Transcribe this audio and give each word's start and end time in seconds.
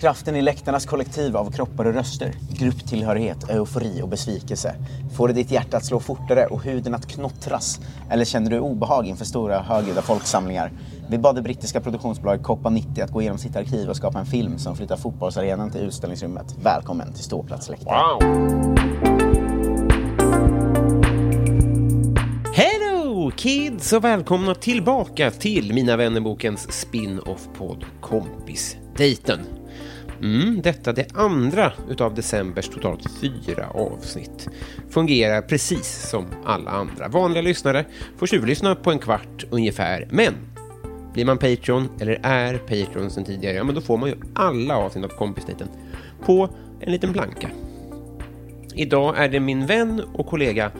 Kraften 0.00 0.36
i 0.36 0.42
läktarnas 0.42 0.86
kollektiv 0.86 1.36
av 1.36 1.50
kroppar 1.50 1.84
och 1.84 1.94
röster, 1.94 2.34
grupptillhörighet, 2.50 3.50
eufori 3.50 4.02
och 4.02 4.08
besvikelse. 4.08 4.74
Får 5.16 5.28
det 5.28 5.34
ditt 5.34 5.50
hjärta 5.50 5.76
att 5.76 5.84
slå 5.84 6.00
fortare 6.00 6.46
och 6.46 6.62
huden 6.62 6.94
att 6.94 7.06
knottras? 7.06 7.80
Eller 8.10 8.24
känner 8.24 8.50
du 8.50 8.60
obehag 8.60 9.06
inför 9.06 9.24
stora 9.24 9.62
högljudda 9.62 10.02
folksamlingar? 10.02 10.72
Vi 11.08 11.18
bad 11.18 11.34
det 11.34 11.42
brittiska 11.42 11.80
produktionsbolaget 11.80 12.42
Coppa 12.42 12.70
90 12.70 13.04
att 13.04 13.10
gå 13.10 13.20
igenom 13.20 13.38
sitt 13.38 13.56
arkiv 13.56 13.88
och 13.88 13.96
skapa 13.96 14.18
en 14.18 14.26
film 14.26 14.58
som 14.58 14.76
flyttar 14.76 14.96
fotbollsarenan 14.96 15.70
till 15.70 15.80
utställningsrummet. 15.80 16.56
Välkommen 16.62 17.12
till 17.12 17.24
ståplatsläktaren. 17.24 18.18
Wow. 18.20 19.19
Kids 23.40 23.92
och 23.92 24.04
välkomna 24.04 24.54
tillbaka 24.54 25.30
till 25.30 25.74
Mina 25.74 25.96
vännerbokens 25.96 26.72
spin-off-podd 26.72 27.84
Kompisdejten. 28.00 29.40
Mm, 30.22 30.60
detta 30.62 30.92
det 30.92 31.06
andra 31.14 31.72
utav 31.90 32.14
decembers 32.14 32.68
totalt 32.68 33.02
fyra 33.20 33.68
avsnitt. 33.70 34.48
Fungerar 34.90 35.42
precis 35.42 36.08
som 36.10 36.26
alla 36.44 36.70
andra. 36.70 37.08
Vanliga 37.08 37.42
lyssnare 37.42 37.84
får 38.16 38.26
tjuvlyssna 38.26 38.74
på 38.74 38.90
en 38.90 38.98
kvart 38.98 39.44
ungefär, 39.50 40.08
men 40.10 40.34
blir 41.12 41.24
man 41.24 41.38
Patreon 41.38 41.88
eller 42.00 42.20
är 42.22 42.58
Patreon 42.58 43.10
sedan 43.10 43.24
tidigare, 43.24 43.56
ja 43.56 43.64
men 43.64 43.74
då 43.74 43.80
får 43.80 43.96
man 43.96 44.08
ju 44.08 44.16
alla 44.34 44.76
avsnitt 44.76 45.04
av 45.04 45.08
Kompisdejten 45.08 45.68
på 46.24 46.48
en 46.80 46.92
liten 46.92 47.12
blanka. 47.12 47.50
Idag 48.74 49.18
är 49.18 49.28
det 49.28 49.40
min 49.40 49.66
vän 49.66 50.02
och 50.12 50.26
kollega 50.26 50.72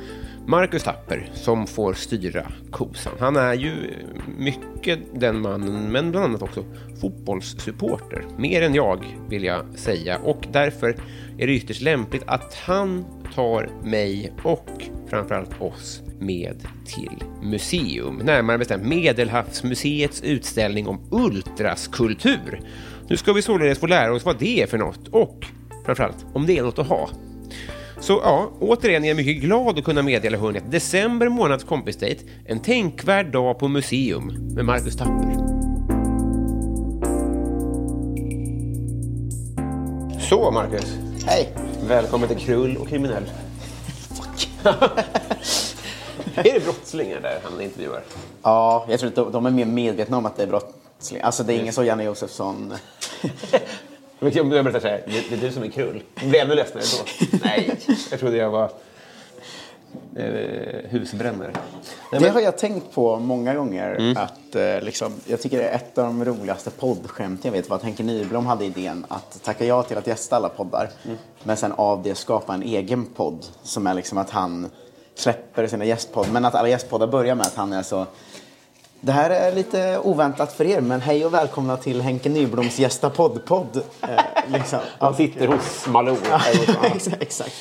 Marcus 0.46 0.82
Tapper 0.82 1.30
som 1.34 1.66
får 1.66 1.94
styra 1.94 2.46
kosan. 2.70 3.12
Han 3.18 3.36
är 3.36 3.54
ju 3.54 3.74
mycket 4.38 4.98
den 5.14 5.40
mannen, 5.40 5.92
men 5.92 6.10
bland 6.10 6.26
annat 6.26 6.42
också 6.42 6.64
fotbollssupporter. 7.00 8.24
Mer 8.38 8.62
än 8.62 8.74
jag, 8.74 9.04
vill 9.28 9.44
jag 9.44 9.64
säga. 9.74 10.18
Och 10.18 10.46
därför 10.52 10.88
är 11.38 11.46
det 11.46 11.52
ytterst 11.52 11.82
lämpligt 11.82 12.22
att 12.26 12.54
han 12.54 13.04
tar 13.34 13.68
mig 13.82 14.32
och 14.42 14.68
framförallt 15.08 15.60
oss 15.60 16.02
med 16.18 16.66
till 16.86 17.24
museum. 17.42 18.16
Närmare 18.16 18.58
bestämt 18.58 18.86
Medelhavsmuseets 18.86 20.22
utställning 20.22 20.88
om 20.88 21.00
ultraskultur. 21.10 22.60
Nu 23.08 23.16
ska 23.16 23.32
vi 23.32 23.42
således 23.42 23.78
få 23.78 23.86
lära 23.86 24.12
oss 24.12 24.24
vad 24.24 24.38
det 24.38 24.62
är 24.62 24.66
för 24.66 24.78
något 24.78 25.08
och 25.08 25.46
framförallt 25.84 26.26
om 26.32 26.46
det 26.46 26.58
är 26.58 26.62
något 26.62 26.78
att 26.78 26.86
ha. 26.86 27.10
Så 28.00 28.20
ja, 28.24 28.50
återigen 28.60 29.04
är 29.04 29.08
jag 29.08 29.16
mycket 29.16 29.42
glad 29.42 29.78
att 29.78 29.84
kunna 29.84 30.02
meddela 30.02 30.38
hörni 30.38 30.58
att 30.58 30.70
december 30.70 31.28
månads 31.28 31.64
kompisdejt, 31.64 32.24
en 32.44 32.60
tänkvärd 32.60 33.32
dag 33.32 33.58
på 33.58 33.68
museum 33.68 34.54
med 34.54 34.64
Marcus 34.64 34.96
Tapper. 34.96 35.36
Så 40.20 40.50
Marcus, 40.50 40.96
Hej! 41.26 41.52
välkommen 41.86 42.28
till 42.28 42.38
Krull 42.38 42.76
och 42.76 42.88
kriminell. 42.88 43.30
är 46.34 46.54
det 46.54 46.64
brottslingar 46.64 47.20
där 47.20 47.40
han 47.44 47.60
intervjuar? 47.60 48.02
Ja, 48.42 48.86
jag 48.90 49.00
tror 49.00 49.08
att 49.08 49.16
de, 49.16 49.32
de 49.32 49.46
är 49.46 49.50
mer 49.50 49.64
medvetna 49.66 50.16
om 50.16 50.26
att 50.26 50.36
det 50.36 50.42
är 50.42 50.46
brottsling. 50.46 51.20
Alltså 51.22 51.42
det 51.42 51.54
är 51.54 51.58
ingen 51.58 51.72
så 51.72 51.84
Janne 51.84 52.04
Josefsson. 52.04 52.74
Om 54.20 54.30
jag 54.32 54.64
berättar 54.64 54.80
så 54.80 54.88
här, 54.88 55.02
det, 55.06 55.30
det 55.30 55.34
är 55.34 55.40
du 55.48 55.52
som 55.52 55.62
är 55.62 55.68
Krull. 55.68 56.02
Blir 56.14 56.40
ännu 56.40 56.54
ledsnare 56.54 56.84
då? 56.98 57.26
Nej, 57.44 57.76
jag 58.10 58.20
trodde 58.20 58.36
jag 58.36 58.50
var 58.50 58.70
eh, 60.16 60.90
husbrännare. 60.90 61.52
Det 62.10 62.28
har 62.28 62.40
jag 62.40 62.58
tänkt 62.58 62.94
på 62.94 63.16
många 63.16 63.54
gånger. 63.54 63.94
Mm. 63.94 64.16
Att, 64.16 64.54
eh, 64.54 64.80
liksom, 64.80 65.12
jag 65.26 65.40
tycker 65.40 65.58
det 65.58 65.68
är 65.68 65.74
ett 65.74 65.98
av 65.98 66.04
de 66.04 66.24
roligaste 66.24 66.70
poddskämt 66.70 67.44
jag 67.44 67.52
vet 67.52 67.68
var 67.68 67.76
att 67.76 67.82
Henke 67.82 68.02
Nyblom 68.02 68.46
hade 68.46 68.64
idén 68.64 69.06
att 69.08 69.42
tacka 69.42 69.64
ja 69.64 69.82
till 69.82 69.98
att 69.98 70.06
gästa 70.06 70.36
alla 70.36 70.48
poddar. 70.48 70.90
Mm. 71.04 71.18
Men 71.42 71.56
sen 71.56 71.72
av 71.72 72.02
det 72.02 72.14
skapa 72.14 72.54
en 72.54 72.62
egen 72.62 73.06
podd. 73.06 73.46
Som 73.62 73.86
är 73.86 73.94
liksom 73.94 74.18
att 74.18 74.30
han 74.30 74.70
släpper 75.14 75.66
sina 75.66 75.84
gästpoddar. 75.84 76.30
Men 76.32 76.44
att 76.44 76.54
alla 76.54 76.68
gästpoddar 76.68 77.06
börjar 77.06 77.34
med 77.34 77.46
att 77.46 77.54
han 77.54 77.72
är 77.72 77.82
så 77.82 78.06
det 79.00 79.12
här 79.12 79.30
är 79.30 79.52
lite 79.52 79.98
oväntat 79.98 80.52
för 80.52 80.64
er, 80.64 80.80
men 80.80 81.00
hej 81.00 81.26
och 81.26 81.34
välkomna 81.34 81.76
till 81.76 82.00
Henke 82.00 82.28
Nybloms 82.28 82.78
gästa 82.78 83.10
podd-podd. 83.10 83.82
Eh, 84.02 84.08
liksom. 84.52 84.78
Han 84.98 85.14
sitter 85.14 85.46
hos 85.46 85.86
Malou. 85.86 86.16
exakt, 86.82 87.22
exakt. 87.22 87.54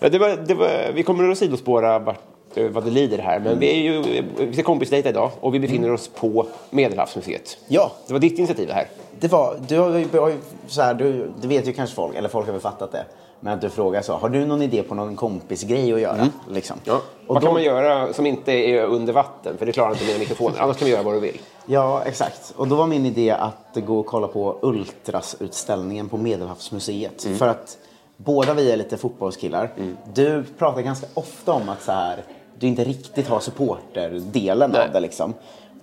Ja, 0.00 0.08
det 0.08 0.18
var, 0.18 0.28
det 0.28 0.54
var, 0.54 0.92
vi 0.94 1.02
kommer 1.02 1.30
att 1.30 1.38
sidospåra 1.38 1.98
vart, 1.98 2.20
eh, 2.54 2.68
vad 2.68 2.84
det 2.84 2.90
lider 2.90 3.18
här, 3.18 3.40
men 3.40 3.58
vi 3.58 3.70
är 3.70 3.92
ju 3.92 4.22
vi 4.38 4.52
ska 4.52 4.62
kompisdejta 4.62 5.08
idag 5.08 5.30
och 5.40 5.54
vi 5.54 5.60
befinner 5.60 5.92
oss 5.92 6.08
på 6.08 6.46
Medelhavsmuseet. 6.70 7.58
Ja, 7.68 7.92
Det 8.06 8.12
var 8.12 8.20
ditt 8.20 8.38
initiativ 8.38 8.68
det 8.68 8.74
här. 8.74 8.86
Det 9.20 9.28
var, 9.28 9.56
du 9.68 9.78
har 9.78 10.28
ju, 10.28 10.36
så 10.66 10.82
här, 10.82 10.94
du, 10.94 11.30
det 11.40 11.48
vet 11.48 11.68
ju 11.68 11.72
kanske 11.72 11.96
folk, 11.96 12.16
eller 12.16 12.28
folk 12.28 12.46
har 12.46 12.52
väl 12.52 12.60
fattat 12.62 12.92
det. 12.92 13.04
Men 13.40 13.54
att 13.54 13.60
du 13.60 13.70
frågar 13.70 14.02
så, 14.02 14.12
har 14.12 14.28
du 14.28 14.46
någon 14.46 14.62
idé 14.62 14.82
på 14.82 14.94
någon 14.94 15.16
kompisgrej 15.16 15.92
att 15.92 16.00
göra? 16.00 16.28
Liksom. 16.50 16.76
Ja. 16.84 16.94
Och 16.94 17.34
vad 17.34 17.42
då- 17.42 17.46
kan 17.46 17.54
man 17.54 17.62
göra 17.62 18.12
som 18.12 18.26
inte 18.26 18.52
är 18.52 18.84
under 18.84 19.12
vatten? 19.12 19.58
För 19.58 19.66
det 19.66 19.72
klarar 19.72 19.90
inte 19.92 20.04
mina 20.04 20.18
mikrofoner. 20.18 20.60
Annars 20.60 20.76
kan 20.76 20.86
vi 20.86 20.92
göra 20.92 21.02
vad 21.02 21.14
du 21.14 21.20
vill. 21.20 21.38
Ja, 21.66 22.02
exakt. 22.04 22.54
Och 22.56 22.68
då 22.68 22.76
var 22.76 22.86
min 22.86 23.06
idé 23.06 23.30
att 23.30 23.76
gå 23.86 23.98
och 23.98 24.06
kolla 24.06 24.28
på 24.28 24.58
Ultras-utställningen 24.62 26.08
på 26.08 26.16
Medelhavsmuseet. 26.16 27.24
Mm. 27.24 27.38
För 27.38 27.48
att 27.48 27.78
båda 28.16 28.54
vi 28.54 28.70
är 28.72 28.76
lite 28.76 28.96
fotbollskillar. 28.96 29.70
Du 30.14 30.44
pratar 30.58 30.80
ganska 30.82 31.06
ofta 31.14 31.52
om 31.52 31.68
att 31.68 31.82
så 31.82 31.92
här, 31.92 32.16
du 32.58 32.66
inte 32.66 32.84
riktigt 32.84 33.28
har 33.28 33.40
supporterdelen 33.40 34.76
av 34.76 34.92
det. 34.92 35.00
Liksom. 35.00 35.34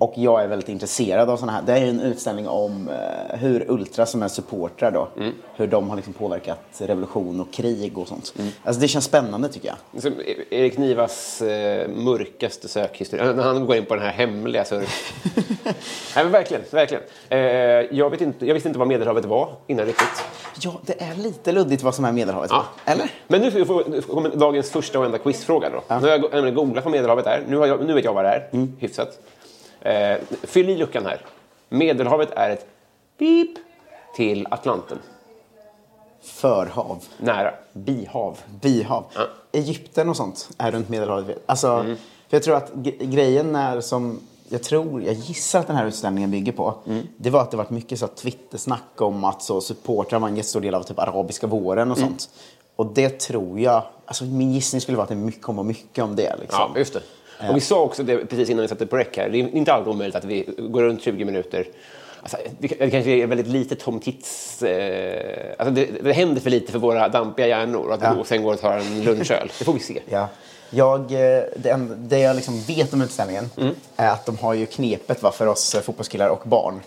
Och 0.03 0.13
jag 0.15 0.43
är 0.43 0.47
väldigt 0.47 0.69
intresserad 0.69 1.29
av 1.29 1.37
sådana 1.37 1.51
här. 1.51 1.61
Det 1.61 1.73
är 1.73 1.85
en 1.85 1.99
utställning 2.01 2.47
om 2.47 2.89
eh, 2.89 3.37
hur 3.39 3.71
Ultras 3.71 4.11
som 4.11 4.23
är 4.23 4.27
supportrar 4.27 4.91
då, 4.91 5.07
Mm. 5.17 5.33
hur 5.55 5.67
de 5.67 5.89
har 5.89 5.95
liksom 5.95 6.13
påverkat 6.13 6.59
revolution 6.77 7.39
och 7.39 7.53
krig 7.53 7.97
och 7.97 8.07
sånt. 8.07 8.33
Alltså 8.63 8.81
det 8.81 8.87
känns 8.87 9.05
spännande 9.05 9.49
tycker 9.49 9.67
jag. 9.91 10.01
Som 10.01 10.13
Erik 10.49 10.77
Nivas 10.77 11.41
eh, 11.41 11.87
mörkaste 11.89 12.67
sökhistoria. 12.67 13.33
När 13.33 13.43
han 13.43 13.65
går 13.65 13.75
in 13.75 13.85
på 13.85 13.95
den 13.95 14.03
här 14.03 14.11
hemliga 14.11 14.65
surf... 14.65 15.13
Nej 16.15 16.23
men 16.23 16.31
verkligen, 16.31 16.63
verkligen. 16.71 17.03
Eh, 17.29 17.39
jag, 17.97 18.09
vet 18.09 18.21
inte, 18.21 18.45
jag 18.45 18.53
visste 18.53 18.69
inte 18.69 18.79
vad 18.79 18.87
Medelhavet 18.87 19.25
var 19.25 19.49
innan 19.67 19.85
riktigt. 19.85 20.23
Ja, 20.61 20.73
det 20.85 21.01
är 21.01 21.15
lite 21.15 21.51
luddigt 21.51 21.83
vad 21.83 21.95
som 21.95 22.05
är 22.05 22.11
Medelhavet. 22.11 22.51
Ja. 22.51 22.65
Eller? 22.85 23.09
Men 23.27 23.41
nu 23.41 23.51
kommer 24.01 24.35
dagens 24.35 24.71
första 24.71 24.99
och 24.99 25.05
enda 25.05 25.17
quizfråga 25.17 25.69
då. 25.69 25.83
Nu 25.87 26.01
har 26.01 26.07
jag 26.07 26.21
nämligen 26.33 26.55
googlat 26.55 26.85
vad 26.85 26.91
Medelhavet 26.91 27.25
är. 27.25 27.43
Nu, 27.47 27.57
har 27.57 27.67
jag, 27.67 27.85
nu 27.85 27.93
vet 27.93 28.05
jag 28.05 28.13
vad 28.13 28.25
det 28.25 28.29
är, 28.29 28.49
Mm. 28.51 28.75
hyfsat. 28.79 29.19
Eh, 29.83 30.17
fyll 30.43 30.69
i 30.69 30.77
luckan 30.77 31.05
här. 31.05 31.21
Medelhavet 31.69 32.31
är 32.31 32.49
ett 32.49 32.65
pip 33.17 33.49
till 34.15 34.47
Atlanten. 34.51 34.99
Förhav. 36.21 37.03
Nära. 37.17 37.53
Bihav. 37.73 38.37
bihav. 38.61 39.05
Egypten 39.51 40.09
och 40.09 40.17
sånt 40.17 40.49
är 40.57 40.71
runt 40.71 40.89
Medelhavet. 40.89 41.43
Alltså, 41.45 41.83
för 42.29 42.37
jag 42.37 42.43
tror 42.43 42.55
att 42.55 42.73
grejen 42.99 43.55
är 43.55 43.81
som 43.81 44.19
jag 44.49 44.63
tror, 44.63 45.03
jag 45.03 45.13
gissar 45.13 45.59
att 45.59 45.67
den 45.67 45.75
här 45.75 45.85
utställningen 45.85 46.31
bygger 46.31 46.51
på. 46.51 46.75
Det 47.17 47.29
var 47.29 47.41
att 47.41 47.51
det 47.51 47.57
varit 47.57 47.69
mycket 47.69 47.99
så 47.99 48.07
Twitter-snack 48.07 49.01
om 49.01 49.23
att 49.23 49.43
så 49.43 49.61
supportrar 49.61 50.19
var 50.19 50.27
en 50.27 50.35
jättestor 50.35 50.61
del 50.61 50.75
av 50.75 50.83
typ 50.83 50.99
arabiska 50.99 51.47
våren 51.47 51.91
och 51.91 51.97
sånt. 51.97 52.29
Och 52.75 52.85
det 52.85 53.19
tror 53.19 53.59
jag 53.59 53.83
Alltså, 54.05 54.23
min 54.23 54.53
gissning 54.53 54.81
skulle 54.81 54.97
vara 54.97 55.03
att 55.03 55.09
det 55.09 55.15
mycket, 55.15 55.41
kommer 55.41 55.63
mycket 55.63 56.03
om 56.03 56.15
det. 56.15 56.35
Liksom. 56.39 56.71
Ja, 56.73 56.79
just 56.79 56.93
det. 56.93 57.01
Och 57.49 57.55
vi 57.55 57.59
sa 57.61 57.81
också 57.81 58.03
det 58.03 58.17
precis 58.25 58.49
innan 58.49 58.61
vi 58.61 58.67
satte 58.67 58.85
på 58.85 58.97
räck 58.97 59.17
här. 59.17 59.29
Det 59.29 59.39
är 59.39 59.55
inte 59.55 59.73
alls 59.73 59.87
omöjligt 59.87 60.15
att 60.15 60.25
vi 60.25 60.49
går 60.57 60.81
runt 60.83 61.01
20 61.01 61.25
minuter. 61.25 61.65
Alltså, 62.21 62.37
det, 62.59 62.67
det 62.67 62.89
kanske 62.89 63.11
är 63.11 63.27
väldigt 63.27 63.47
lite 63.47 63.75
Tom 63.75 63.99
Tits... 63.99 64.63
Eh, 64.63 65.53
alltså 65.57 65.73
det, 65.73 65.85
det 66.03 66.13
händer 66.13 66.41
för 66.41 66.49
lite 66.49 66.71
för 66.71 66.79
våra 66.79 67.07
dampiga 67.09 67.47
hjärnor 67.47 67.91
att 67.93 68.01
Ja. 68.01 68.13
vi 68.17 68.23
sen 68.23 68.43
går 68.43 68.53
och 68.53 68.61
tar 68.61 68.77
en 68.77 69.03
lunchöl. 69.03 69.51
Det 69.59 69.65
får 69.65 69.73
vi 69.73 69.79
se. 69.79 69.99
Ja. 70.09 70.27
Jag, 70.69 70.99
eh, 71.01 71.43
det, 71.55 71.79
det 71.97 72.19
jag 72.19 72.35
liksom 72.35 72.61
vet 72.61 72.93
om 72.93 73.01
utställningen 73.01 73.49
Mm. 73.57 73.75
är 73.95 74.09
att 74.09 74.25
de 74.25 74.37
har 74.37 74.53
ju 74.53 74.65
knepet 74.65 75.23
va, 75.23 75.31
för 75.31 75.47
oss 75.47 75.75
eh, 75.75 75.81
fotbollskillar 75.81 76.27
och 76.29 76.41
barn. 76.43 76.81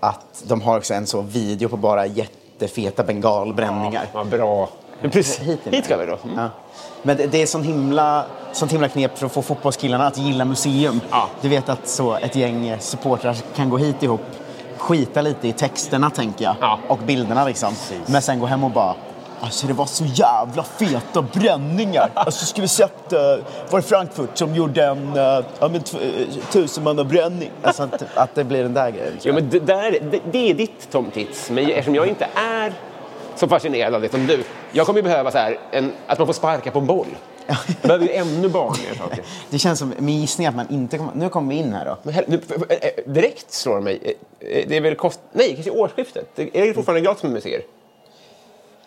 Att 0.00 0.44
de 0.48 0.60
har 0.60 0.76
också 0.76 0.94
en 0.94 1.06
så 1.06 1.20
video 1.20 1.68
på 1.68 1.76
bara 1.76 2.06
jättefeta 2.06 3.02
bengalbränningar. 3.04 4.06
Ja, 4.14 4.24
bra. 4.24 4.68
Precis, 5.02 5.40
Hit 5.64 5.84
ska 5.84 5.96
vi 5.96 6.06
då. 6.06 6.18
Mm. 6.24 6.38
Ja. 6.38 6.50
Men 7.02 7.16
det, 7.16 7.26
det 7.26 7.42
är 7.42 7.46
sån 7.46 7.62
himla, 7.62 8.24
sånt 8.52 8.72
himla 8.72 8.88
knep 8.88 9.18
för 9.18 9.26
att 9.26 9.32
få 9.32 9.42
fotbollskillarna 9.42 10.06
att 10.06 10.18
gilla 10.18 10.44
museum. 10.44 11.00
Ja. 11.10 11.28
Du 11.40 11.48
vet 11.48 11.68
att 11.68 11.88
så 11.88 12.16
ett 12.16 12.36
gäng 12.36 12.76
supportrar 12.80 13.36
kan 13.56 13.70
gå 13.70 13.78
hit 13.78 14.02
ihop, 14.02 14.20
skita 14.76 15.22
lite 15.22 15.48
i 15.48 15.52
texterna 15.52 16.10
tänker 16.10 16.44
jag. 16.44 16.56
Ja. 16.60 16.78
Och 16.88 16.98
bilderna 16.98 17.44
liksom. 17.44 17.74
Men 18.06 18.22
sen 18.22 18.40
gå 18.40 18.46
hem 18.46 18.64
och 18.64 18.70
bara 18.70 18.94
Alltså 19.42 19.66
det 19.66 19.72
var 19.72 19.86
så 19.86 20.04
jävla 20.04 20.62
feta 20.62 21.22
bränningar. 21.22 22.10
Alltså 22.14 22.46
skulle 22.46 22.68
sett, 22.68 23.12
uh, 23.12 23.18
var 23.70 23.80
det 23.80 23.82
Frankfurt 23.82 24.38
som 24.38 24.54
gjorde 24.54 24.84
en 24.84 25.08
uh, 25.08 25.14
ja, 25.18 25.44
men, 25.60 25.74
eh, 25.74 26.26
tusenmannabränning? 26.52 27.50
Alltså 27.62 27.82
att, 27.82 28.02
att 28.14 28.34
det 28.34 28.44
blir 28.44 28.62
den 28.62 28.74
där 28.74 28.90
grejen. 28.90 29.12
Ja, 29.22 29.32
men 29.32 29.50
det, 29.50 29.60
där, 29.60 29.98
det, 30.10 30.20
det 30.32 30.50
är 30.50 30.54
ditt 30.54 30.90
Tom 30.90 31.10
Tits. 31.10 31.50
Men 31.50 31.70
eftersom 31.70 31.94
jag 31.94 32.06
inte 32.06 32.26
är 32.34 32.72
så 33.36 33.48
fascinerad 33.48 33.94
av 33.94 34.00
det 34.00 34.10
som 34.10 34.26
du. 34.26 34.44
Jag 34.72 34.86
kommer 34.86 34.98
ju 34.98 35.02
behöva 35.02 35.30
så 35.30 35.38
här, 35.38 35.58
en, 35.70 35.92
att 36.06 36.18
man 36.18 36.26
får 36.26 36.34
sparka 36.34 36.70
på 36.70 36.78
en 36.78 36.86
boll. 36.86 37.06
Jag 37.46 37.56
behöver 37.82 38.04
ju 38.06 38.12
ännu 38.12 38.48
barnligare 38.48 38.96
saker. 38.96 39.24
Det 39.50 39.58
känns 39.58 39.78
som, 39.78 39.94
min 39.98 40.20
gissning 40.20 40.46
att 40.46 40.54
man 40.54 40.66
inte 40.70 40.98
kommer... 40.98 41.12
Nu 41.14 41.28
kommer 41.28 41.54
vi 41.54 41.60
in 41.60 41.72
här 41.72 41.84
då. 41.84 41.96
Men 42.02 42.14
här, 42.14 42.24
nu, 42.28 42.40
för- 42.40 42.54
eh, 42.70 43.12
direkt 43.12 43.52
slår 43.52 43.74
det 43.74 43.80
mig. 43.80 44.16
eh, 44.40 44.48
eh, 44.58 44.64
Det 44.68 44.76
är 44.76 44.80
väl 44.80 44.94
kost... 44.94 45.20
Nej, 45.32 45.54
kanske 45.54 45.70
årsskiftet. 45.70 46.26
Det- 46.34 46.58
Är 46.60 46.66
det 46.66 46.74
fortfarande 46.74 47.00
gratis 47.00 47.22
med 47.22 47.32
museer? 47.32 47.62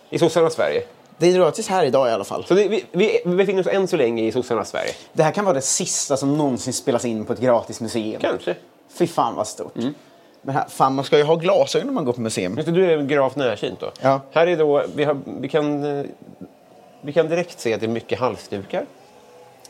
I 0.10 0.20
sossarnas 0.20 0.54
Sverige. 0.54 0.84
Det 1.18 1.28
är 1.28 1.34
gratis 1.34 1.68
här 1.68 1.84
idag 1.86 2.10
i 2.10 2.12
alla 2.12 2.24
fall. 2.24 2.46
Så 2.46 2.54
det, 2.54 2.68
vi, 2.68 2.86
vi 2.92 3.20
vi 3.26 3.36
befinner 3.36 3.60
oss 3.62 3.68
än 3.68 3.88
så 3.88 3.98
länge 3.98 4.24
i 4.24 4.32
sossarnas 4.32 4.70
Sverige. 4.70 4.92
Det 5.14 5.24
här 5.24 5.32
kan 5.32 5.46
vara 5.46 5.56
det 5.56 5.62
sista 5.62 6.18
som 6.18 6.38
någonsin 6.38 6.74
spelas 6.74 7.06
in 7.06 7.26
på 7.26 7.34
ett 7.34 7.40
gratis 7.40 7.82
museum. 7.82 8.22
Kanske. 8.22 8.56
Fy 8.94 9.08
fan 9.08 9.36
vad 9.36 9.48
stort. 9.48 9.74
Men 10.46 10.56
här, 10.56 10.66
fan, 10.70 10.96
man 10.96 11.06
ska 11.06 11.18
ju 11.18 11.24
ha 11.24 11.36
glasögon 11.36 11.88
när 11.88 11.94
man 11.94 12.06
går 12.06 12.14
på 12.14 12.22
museum. 12.22 12.56
Just 12.56 12.66
det, 12.66 12.72
Du 12.72 12.92
är 12.92 13.02
gravt 13.02 13.36
närsynt 13.36 13.80
då. 13.80 13.92
Ja. 14.02 14.22
Här 14.32 14.48
är 14.48 14.58
då, 14.58 14.84
vi, 14.96 15.04
har, 15.04 15.18
vi, 15.26 15.50
kan, 15.50 16.00
eh, 16.00 16.06
vi 17.02 17.14
kan 17.14 17.28
direkt 17.28 17.60
se 17.60 17.74
att 17.74 17.80
det 17.80 17.86
är 17.86 17.90
mycket 17.90 18.20
halsdukar. 18.20 18.86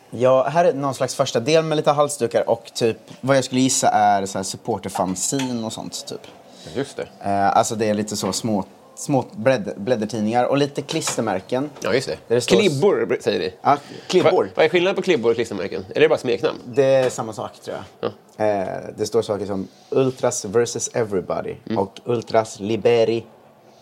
Ja, 0.09 0.43
här 0.49 0.65
är 0.65 0.73
någon 0.73 0.93
slags 0.93 1.15
första 1.15 1.39
del 1.39 1.63
med 1.63 1.75
lite 1.75 1.91
halsdukar 1.91 2.49
och 2.49 2.71
typ 2.73 2.97
vad 3.21 3.37
jag 3.37 3.43
skulle 3.43 3.61
gissa 3.61 3.87
är 3.89 4.25
så 4.25 4.37
här 4.37 4.43
supporterfanzin 4.43 5.63
och 5.63 5.73
sånt 5.73 6.05
typ. 6.07 6.27
Just 6.75 6.97
det. 6.97 7.07
Eh, 7.21 7.57
alltså 7.57 7.75
det 7.75 7.89
är 7.89 7.93
lite 7.93 8.15
så 8.15 8.33
små, 8.33 8.63
små 8.95 9.25
blädd, 9.31 9.73
bläddertidningar 9.77 10.45
och 10.45 10.57
lite 10.57 10.81
klistermärken. 10.81 11.69
Ja, 11.81 11.93
just 11.93 12.07
det. 12.07 12.17
Det 12.27 12.41
står- 12.41 12.57
Klibbor 12.59 13.17
säger 13.21 13.39
vi. 13.39 13.53
Ja, 13.61 13.77
klibbor. 14.07 14.31
Vad, 14.31 14.47
vad 14.55 14.65
är 14.65 14.69
skillnaden 14.69 14.95
på 14.95 15.01
klibbor 15.01 15.29
och 15.29 15.35
klistermärken? 15.35 15.85
Är 15.95 15.99
det 15.99 16.09
bara 16.09 16.19
smeknamn? 16.19 16.59
Det 16.65 16.83
är 16.85 17.09
samma 17.09 17.33
sak 17.33 17.51
tror 17.59 17.77
jag. 18.01 18.11
Eh, 18.37 18.67
det 18.97 19.05
står 19.05 19.21
saker 19.21 19.45
som 19.45 19.67
Ultras 19.89 20.45
versus 20.45 20.87
Everybody 20.95 21.55
och 21.77 21.99
Ultras 22.05 22.59
Liberi 22.59 23.25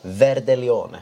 Verdelione. 0.02 0.98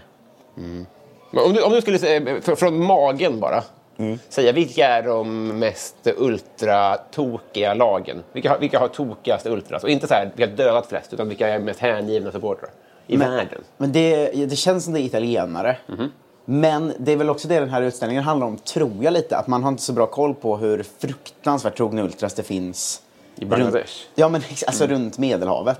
Men 1.31 1.43
om, 1.45 1.53
du, 1.53 1.61
om 1.63 1.71
du 1.73 1.81
skulle 1.81 1.99
säga, 1.99 2.19
fr- 2.19 2.55
från 2.55 2.83
magen 2.85 3.39
bara, 3.39 3.63
Mm. 3.97 4.19
säga 4.29 4.51
vilka 4.51 4.87
är 4.87 5.03
de 5.03 5.47
mest 5.59 5.95
ultratokiga 6.17 7.73
lagen? 7.73 8.23
Vilka, 8.33 8.49
har- 8.49 8.59
vilka 8.59 8.79
har 8.79 8.87
tokigast 8.87 9.45
ultras? 9.45 9.83
Och 9.83 9.89
inte 9.89 10.07
så 10.07 10.13
här, 10.13 10.31
vilka 10.35 10.51
har 10.51 10.57
dödat 10.57 10.85
flest, 10.87 11.13
utan 11.13 11.27
vilka 11.29 11.47
är 11.47 11.59
mest 11.59 11.79
hängivna 11.79 12.31
supportrar 12.31 12.69
i 13.13 13.17
världen? 13.17 13.61
Men 13.77 13.91
det, 13.91 14.31
det 14.45 14.55
känns 14.55 14.83
som 14.83 14.93
det 14.93 15.01
är 15.01 15.03
italienare. 15.03 15.77
Mhm. 15.87 16.11
Men 16.45 16.93
det 16.99 17.11
är 17.11 17.17
väl 17.17 17.29
också 17.29 17.47
det 17.47 17.59
den 17.59 17.69
här 17.69 17.81
utställningen 17.81 18.23
handlar 18.23 18.47
om, 18.47 18.57
tror 18.57 18.91
jag 19.01 19.13
lite. 19.13 19.37
Att 19.37 19.47
man 19.47 19.63
har 19.63 19.71
inte 19.71 19.83
så 19.83 19.93
bra 19.93 20.05
koll 20.05 20.35
på 20.35 20.57
hur 20.57 20.85
fruktansvärt 20.99 21.77
trogna 21.77 22.03
ultras 22.03 22.33
det 22.33 22.43
finns. 22.43 23.01
I 23.35 23.45
Bangladesh? 23.45 23.75
Mm. 23.75 23.77
Runt, 23.77 24.09
ja, 24.15 24.29
men 24.29 24.41
alltså 24.67 24.87
runt 24.87 25.17
Medelhavet. 25.17 25.77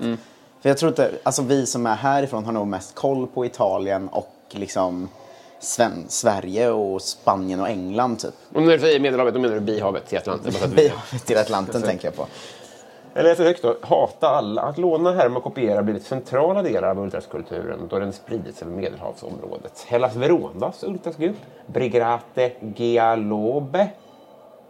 För 0.60 0.68
jag 0.68 0.78
tror 0.78 0.88
inte, 0.88 1.10
alltså 1.22 1.42
vi 1.42 1.66
som 1.66 1.86
är 1.86 1.94
härifrån 1.94 2.44
har 2.44 2.52
nog 2.52 2.66
mest 2.66 2.94
koll 2.94 3.26
på 3.26 3.46
Italien 3.46 4.08
och 4.08 4.34
liksom 4.50 5.08
Sven, 5.60 6.04
Sverige 6.08 6.70
och 6.70 7.02
Spanien 7.02 7.60
och 7.60 7.68
England 7.68 8.18
typ. 8.18 8.34
Och 8.54 8.62
när 8.62 8.72
du 8.72 8.78
säger 8.78 9.00
Medelhavet, 9.00 9.34
då 9.34 9.40
menar 9.40 9.54
du 9.54 9.60
bihavet 9.60 10.08
till 10.08 10.18
Atlanten? 10.18 10.52
Bihavet 10.76 11.26
till 11.26 11.38
Atlanten 11.38 11.82
tänker 11.82 12.06
jag 12.06 12.16
på. 12.16 12.26
Jag 13.20 13.24
läser 13.24 13.44
högt 13.44 13.62
då. 13.62 13.76
Hata 13.80 14.28
alla. 14.28 14.62
Att 14.62 14.78
låna, 14.78 15.12
härma 15.12 15.36
och 15.36 15.42
kopiera 15.42 15.74
har 15.74 15.82
blivit 15.82 16.02
centrala 16.02 16.62
delar 16.62 16.90
av 16.90 16.98
ultraskulturen 16.98 17.88
då 17.90 17.98
den 17.98 18.12
spridits 18.12 18.62
över 18.62 18.72
Medelhavsområdet. 18.72 19.86
Hellas 19.88 20.16
Veronas 20.16 20.84
ultrasgrupp, 20.84 21.36
Brigate 21.66 22.52
Gialobe, 22.76 23.88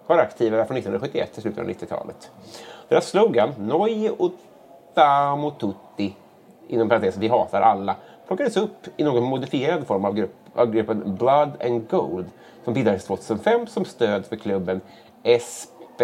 var 0.06 0.18
aktiva 0.18 0.64
från 0.64 0.76
1971 0.76 1.32
till 1.32 1.42
slutet 1.42 1.58
av 1.60 1.68
90-talet. 1.68 2.30
Deras 2.88 3.08
slogan, 3.08 3.52
Noi 3.58 4.10
utamo 4.18 5.50
tutti, 5.50 6.16
inom 6.68 6.88
parentes, 6.88 7.16
vi 7.16 7.28
hatar 7.28 7.60
alla, 7.60 7.96
plockades 8.26 8.56
upp 8.56 8.86
i 8.96 9.04
någon 9.04 9.24
modifierad 9.24 9.86
form 9.86 10.04
av, 10.04 10.14
grupp, 10.14 10.34
av 10.54 10.70
gruppen 10.70 11.16
Blood 11.16 11.50
and 11.64 11.90
Gold 11.90 12.26
som 12.64 12.74
bildades 12.74 13.04
2005 13.04 13.66
som 13.66 13.84
stöd 13.84 14.26
för 14.26 14.36
klubben 14.36 14.80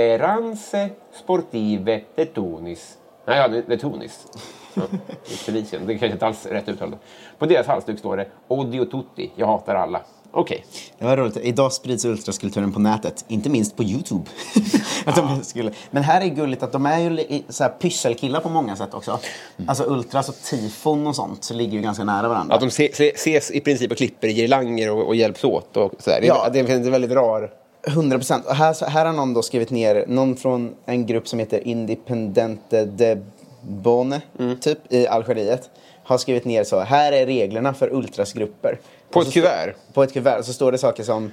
Esperance 0.01 0.91
Sportive 1.25 2.01
de 2.17 2.27
Tunis. 2.27 2.99
Nej, 3.27 3.39
ja, 3.39 3.63
de 3.69 3.77
Tunis. 3.77 4.27
Ja, 4.75 4.83
i 5.31 5.37
Tunisien. 5.37 5.87
Det 5.87 5.93
är 5.93 5.99
kanske 5.99 6.13
inte 6.13 6.27
alls 6.27 6.47
rätt 6.47 6.69
uttal. 6.69 6.97
På 7.39 7.47
deras 7.47 7.67
halsduk 7.67 7.99
står 7.99 8.17
det 8.17 8.27
Odio 8.49 8.85
tutti, 8.85 9.31
jag 9.37 9.47
hatar 9.47 9.75
alla. 9.75 10.01
Okej. 10.31 10.65
Det 10.99 11.05
var 11.05 11.17
roligt. 11.17 11.37
Idag 11.37 11.73
sprids 11.73 12.05
ultraskulturen 12.05 12.73
på 12.73 12.81
nätet, 12.81 13.25
inte 13.29 13.51
minst 13.51 13.77
på 13.77 13.83
Youtube. 13.83 14.25
att 15.07 15.17
de 15.17 15.45
skulle... 15.45 15.71
Men 15.91 16.03
här 16.03 16.21
är 16.21 16.27
gulligt 16.29 16.63
att 16.63 16.73
de 16.73 16.87
är 16.87 16.99
ju 16.99 17.43
så 17.49 17.63
här 17.65 17.71
pysselkillar 17.71 18.41
på 18.41 18.49
många 18.49 18.77
sätt 18.77 18.95
också. 18.95 19.19
Alltså 19.67 19.85
ultras 19.85 20.29
och 20.29 20.35
tifon 20.35 21.07
och 21.07 21.17
sånt 21.17 21.45
så 21.45 21.55
ligger 21.55 21.73
ju 21.73 21.81
ganska 21.81 22.05
nära 22.05 22.29
varandra. 22.29 22.55
Att 22.55 22.61
de 22.61 22.71
se, 22.71 22.91
se, 22.95 23.11
ses 23.11 23.51
i 23.51 23.61
princip 23.61 23.91
och 23.91 23.97
klipper 23.97 24.29
girlanger 24.29 24.91
och, 24.93 25.07
och 25.07 25.17
hjälps 25.17 25.45
åt. 25.45 25.77
Och 25.77 25.93
sådär. 25.99 26.19
Det, 26.21 26.27
Ja. 26.27 26.49
det 26.53 26.65
finns 26.65 26.87
en 26.87 26.93
väldigt 26.93 27.11
rar... 27.13 27.51
100 27.87 28.19
procent. 28.19 28.47
Här, 28.49 28.88
här 28.88 29.07
har 29.07 29.12
någon 29.12 29.35
då 29.35 29.43
skrivit 29.43 29.71
ner, 29.71 30.05
någon 30.09 30.37
från 30.37 30.75
en 30.85 31.07
grupp 31.07 31.28
som 31.28 31.38
heter 31.38 31.69
Independente 31.69 32.85
de 32.85 33.16
Bone, 33.62 34.21
Mm. 34.38 34.57
typ, 34.61 34.78
i 34.93 35.07
Algeriet. 35.07 35.71
Har 36.05 36.19
skrivit 36.19 36.45
ner 36.45 36.64
så, 36.64 36.81
här 36.81 37.12
är 37.12 37.26
reglerna 37.26 37.75
för 37.75 37.93
ultrasgrupper. 37.95 38.78
På 39.11 39.21
ett 39.21 39.33
kuvert? 39.33 39.75
På 39.93 40.02
ett 40.02 40.12
kuvert. 40.12 40.43
Så 40.45 40.52
står 40.52 40.73
det 40.73 40.78
saker 40.78 41.02
som 41.02 41.31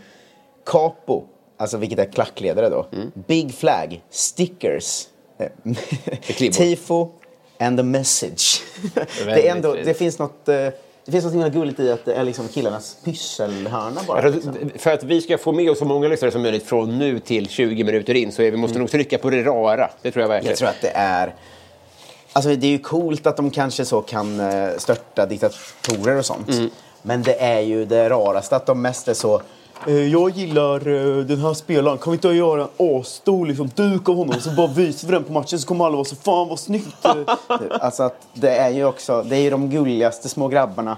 Capo, 0.66 1.24
alltså 1.58 1.78
vilket 1.78 2.00
är 2.00 2.06
klackledare 2.06 2.70
då. 2.70 2.86
Mm. 2.94 3.12
Big 3.28 3.54
Flag, 3.54 4.02
Stickers, 4.10 5.08
eh. 5.38 5.74
Tifo 6.52 7.10
and 7.60 7.78
the 7.80 7.84
message. 7.84 8.62
det, 9.26 9.48
är 9.48 9.52
ändå, 9.56 9.74
det 9.86 9.94
finns 9.94 10.20
något... 10.20 10.50
eh, 10.50 10.68
Det 11.06 11.12
finns 11.12 11.34
något 11.34 11.54
gulligt 11.54 11.80
i 11.80 11.92
att 11.92 12.06
det 12.06 12.14
är 12.14 12.24
liksom 12.24 12.48
killarnas 12.48 12.98
pysselhörna 13.04 14.02
bara. 14.08 14.22
För 14.22 14.30
liksom. 14.30 14.52
att, 14.76 14.82
för 14.82 14.92
att 14.92 15.04
vi 15.04 15.22
ska 15.22 15.38
få 15.38 15.52
med 15.52 15.72
oss 15.72 15.80
så 15.80 15.86
många 15.86 16.08
lyssnare 16.08 16.32
som 16.32 16.42
möjligt 16.42 16.64
från 16.64 17.00
nu 17.00 17.20
till 17.20 17.50
20 17.50 17.84
minuter 17.84 18.14
in 18.14 18.32
så 18.32 18.42
är 18.42 18.52
vi 18.52 18.58
måste 18.58 18.80
nog 18.80 18.92
trycka 18.92 19.18
på 19.18 19.30
det 19.30 19.44
rara. 19.44 19.90
Det 20.02 20.12
tror 20.12 20.22
jag 20.22 20.30
verkligen. 20.30 20.52
Jag 20.52 20.58
tror 20.58 20.70
att 20.70 20.82
det 20.82 20.92
är... 20.96 21.36
Alltså 22.34 22.56
det 22.56 22.68
är 22.68 22.72
ju 22.72 22.80
coolt 22.80 23.28
att 23.28 23.38
de 23.38 23.52
kanske 23.52 23.86
så 23.86 24.02
kan 24.02 24.40
eh, 24.40 24.70
störta 24.78 25.26
diktatorer 25.26 26.18
och 26.18 26.26
sånt. 26.26 26.50
Men 27.02 27.24
det 27.24 27.42
är 27.42 27.60
ju 27.60 27.86
det 27.86 28.10
raraste 28.10 28.56
att 28.56 28.66
de 28.66 28.82
mest 28.82 29.08
är 29.08 29.14
så... 29.14 29.42
"Eh, 29.88 30.08
Jag 30.08 30.30
gillar 30.30 30.76
eh, 30.88 31.26
den 31.26 31.40
här 31.40 31.54
spelaren, 31.54 31.98
kan 31.98 32.12
vi 32.12 32.16
inte 32.18 32.28
göra 32.28 32.68
en 32.78 33.00
asstor 33.00 33.46
liksom, 33.46 33.70
duk 33.76 34.10
av 34.10 34.16
honom 34.16 34.40
så 34.40 34.50
bara 34.52 34.68
visar 34.68 35.08
vi 35.08 35.14
den 35.14 35.24
på 35.24 35.34
matchen 35.34 35.60
så 35.60 35.68
kommer 35.68 35.86
alla 35.86 35.96
vara 35.96 36.06
så 36.06 36.16
fan 36.16 36.48
vad 36.50 36.60
snyggt. 36.60 37.06
eh." 37.06 37.16
alltså 37.82 38.04
att 38.04 38.28
det 38.34 38.58
är 38.58 38.70
ju 38.70 38.86
också, 38.86 39.24
det 39.24 39.36
är 39.36 39.42
ju 39.42 39.50
de 39.50 39.70
gulligaste 39.70 40.30
små 40.30 40.48
grabbarna. 40.48 40.98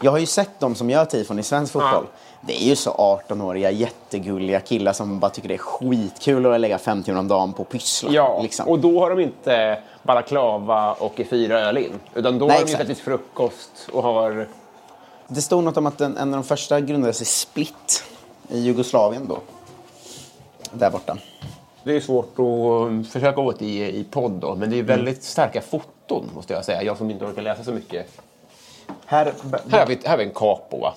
Jag 0.00 0.10
har 0.10 0.18
ju 0.18 0.26
sett 0.26 0.60
dem 0.60 0.74
som 0.74 0.90
gör 0.90 1.04
tifon 1.04 1.38
i 1.38 1.42
svensk 1.42 1.72
fotboll. 1.72 2.06
Det 2.46 2.62
är 2.62 2.66
ju 2.66 2.76
så 2.76 2.90
18-åriga 3.28 3.70
jättegulliga 3.70 4.60
killar 4.60 4.92
som 4.92 5.18
bara 5.18 5.30
tycker 5.30 5.48
det 5.48 5.54
är 5.54 5.58
skitkul 5.58 6.46
att 6.46 6.60
lägga 6.60 6.78
fem 6.78 7.02
timmar 7.02 7.20
om 7.20 7.28
dagen 7.28 7.52
på 7.52 7.64
pyssla. 7.64 8.10
Ja, 8.12 8.40
liksom. 8.42 8.68
och 8.68 8.78
då 8.78 9.00
har 9.00 9.10
de 9.10 9.20
inte 9.20 9.78
balaklava 10.02 10.92
och 10.92 11.20
fyra 11.30 11.60
öl 11.60 11.78
in. 11.78 11.92
Utan 12.14 12.38
då 12.38 12.46
Nej, 12.46 12.58
har 12.60 12.84
de 12.84 12.88
ju 12.88 12.94
frukost 12.94 13.70
och 13.92 14.02
har... 14.02 14.48
Det 15.28 15.42
stod 15.42 15.64
något 15.64 15.76
om 15.76 15.86
att 15.86 16.00
en, 16.00 16.16
en 16.16 16.28
av 16.34 16.40
de 16.40 16.44
första 16.44 16.80
grundades 16.80 17.22
i 17.22 17.24
Split 17.24 18.04
i 18.52 18.58
Jugoslavien 18.58 19.28
då. 19.28 19.38
Där 20.72 20.90
borta. 20.90 21.18
Det 21.84 21.96
är 21.96 22.00
svårt 22.00 22.38
att 22.38 23.12
försöka 23.12 23.40
åt 23.40 23.62
i, 23.62 23.98
i 23.98 24.04
podd 24.10 24.32
då, 24.32 24.54
men 24.54 24.70
det 24.70 24.78
är 24.78 24.82
väldigt 24.82 25.22
starka 25.22 25.60
foton 25.60 26.30
måste 26.34 26.52
jag 26.52 26.64
säga. 26.64 26.82
Jag 26.82 26.96
som 26.96 27.10
inte 27.10 27.24
orkar 27.24 27.42
läsa 27.42 27.64
så 27.64 27.72
mycket. 27.72 28.06
Här, 29.06 29.34
Här 29.70 29.78
har 29.78 29.86
vi, 29.86 29.98
här 30.04 30.10
har 30.10 30.16
vi 30.16 30.24
en 30.24 30.30
capo 30.30 30.80
va? 30.80 30.94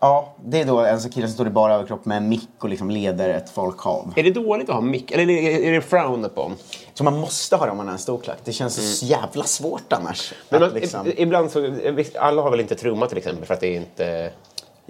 Ja, 0.00 0.34
det 0.44 0.60
är 0.60 0.64
då 0.64 0.80
en 0.80 1.00
kille 1.00 1.26
som 1.26 1.34
står 1.34 1.46
i 1.46 1.50
bara 1.50 1.74
överkropp 1.74 2.04
med 2.04 2.16
en 2.16 2.28
mick 2.28 2.48
och 2.58 2.68
liksom 2.68 2.90
leder 2.90 3.28
ett 3.28 3.50
folkhav. 3.50 4.12
Är 4.16 4.22
det 4.22 4.30
dåligt 4.30 4.68
att 4.68 4.74
ha 4.74 4.82
mick? 4.82 5.10
Eller 5.10 5.22
är 5.22 5.26
det, 5.26 5.68
är 5.68 5.72
det 5.72 5.80
frown 5.80 6.24
upon? 6.24 6.54
Så 6.94 7.04
man 7.04 7.18
måste 7.18 7.56
ha 7.56 7.64
det 7.64 7.70
om 7.70 7.76
man 7.76 7.88
är 7.88 7.92
en 7.92 7.98
storklack. 7.98 8.38
Det 8.44 8.52
känns 8.52 8.98
så 8.98 9.06
jävla 9.06 9.44
svårt 9.44 9.92
annars. 9.92 10.34
Men 10.48 10.60
man, 10.60 10.70
liksom, 10.70 11.12
Ibland 11.16 11.50
så... 11.50 11.74
Alla 12.18 12.42
har 12.42 12.50
väl 12.50 12.60
inte 12.60 12.74
trumma 12.74 13.06
till 13.06 13.18
exempel 13.18 13.46
för 13.46 13.54
att 13.54 13.60
det 13.60 13.66
är 13.66 13.76
inte... 13.76 14.30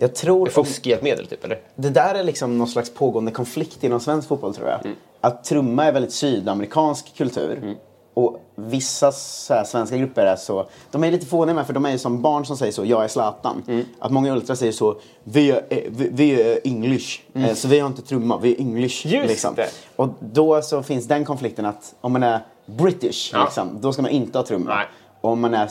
jag 0.01 0.15
tror... 0.15 0.59
om- 0.59 0.65
Fuskhjälpmedel 0.65 1.27
typ, 1.27 1.45
eller? 1.45 1.61
Det 1.77 1.91
där 1.91 2.15
är 2.15 2.25
liksom 2.25 2.59
någon 2.59 2.69
slags 2.69 2.91
pågående 2.95 3.31
konflikt 3.31 3.85
inom 3.85 4.01
svensk 4.01 4.29
fotboll 4.29 4.55
tror 4.55 4.69
jag. 4.69 4.81
Att 5.21 5.45
trumma 5.45 5.85
är 5.85 5.93
väldigt 5.93 6.13
sydamerikansk 6.13 7.17
kultur. 7.17 7.77
Och 8.15 8.41
vissa 8.57 9.07
här, 9.49 9.65
svenska 9.65 9.97
grupper 9.97 10.27
är 10.27 10.37
så, 10.37 10.67
de 10.91 11.05
är 11.05 11.11
lite 11.11 11.27
fåniga 11.27 11.55
med 11.55 11.67
för 11.67 11.73
de 11.73 11.85
är 11.87 11.91
ju 11.91 11.99
som 11.99 12.23
barn 12.23 12.47
som 12.47 12.57
säger 12.57 12.73
så, 12.73 12.85
jag 12.85 13.05
är 13.05 13.09
Zlatan. 13.09 13.85
Att 13.99 14.11
många 14.13 14.33
ultras 14.33 14.59
säger 14.59 14.73
så, 14.73 14.97
vi 15.25 15.51
är, 15.51 15.63
eh, 15.69 15.79
vi, 15.89 16.09
vi 16.13 16.43
är 16.43 16.61
English. 16.65 17.21
Eh, 17.35 17.55
Så 17.55 17.69
vi 17.69 17.79
har 17.81 17.87
inte 17.87 18.03
trumma, 18.03 18.39
vi 18.39 18.53
är 18.55 18.61
English. 18.61 19.07
Just 19.07 19.29
liksom. 19.29 19.55
det. 19.55 19.69
Och 19.97 20.09
då 20.21 20.63
så 20.63 20.83
finns 20.83 21.09
den 21.09 21.25
konflikten 21.25 21.65
att 21.67 21.95
om 22.01 22.13
man 22.13 22.23
är 22.23 22.41
British, 22.67 23.31
Ja. 23.33 23.45
liksom, 23.45 23.79
då 23.81 23.93
ska 23.93 24.03
man 24.03 24.11
inte 24.11 24.39
ha 24.39 24.45
trumma. 24.47 24.83
Om 25.21 25.41
man 25.41 25.55
är 25.55 25.69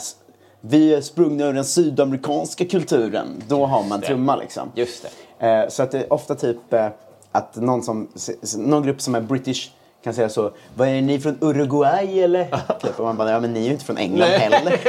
vi 0.60 0.94
är 0.94 1.00
sprungna 1.00 1.44
ur 1.44 1.52
den 1.52 1.64
sydamerikanska 1.64 2.64
kulturen, 2.64 3.42
då 3.48 3.66
har 3.66 3.84
man 3.84 4.00
trumma 4.00 4.36
liksom. 4.36 4.72
Just 4.74 5.06
det. 5.38 5.46
Eh, 5.46 5.68
så 5.68 5.82
att 5.82 5.90
det 5.90 5.98
är 5.98 6.12
ofta 6.12 6.34
typ 6.34 6.72
eh, 6.72 6.88
att 7.32 7.56
någon, 7.56 7.82
som, 7.82 8.08
någon 8.56 8.82
grupp 8.82 9.00
som 9.00 9.14
är 9.14 9.20
British 9.20 9.70
kan 10.04 10.14
säga 10.14 10.28
så, 10.28 10.52
vad 10.76 10.88
är 10.88 11.02
ni 11.02 11.20
från 11.20 11.38
Uruguay 11.40 12.20
eller? 12.20 12.44
typ, 12.82 13.00
och 13.00 13.04
man 13.04 13.16
bara, 13.16 13.30
ja 13.30 13.40
men 13.40 13.52
ni 13.52 13.60
är 13.60 13.64
ju 13.64 13.70
inte 13.70 13.84
från 13.84 13.98
England 13.98 14.28
heller. 14.28 14.80